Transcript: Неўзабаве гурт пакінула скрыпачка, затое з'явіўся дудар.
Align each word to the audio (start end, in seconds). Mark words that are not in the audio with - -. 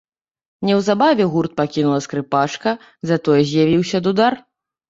Неўзабаве 0.69 1.27
гурт 1.33 1.53
пакінула 1.61 1.99
скрыпачка, 2.07 2.75
затое 3.11 3.39
з'явіўся 3.51 3.97
дудар. 4.09 4.33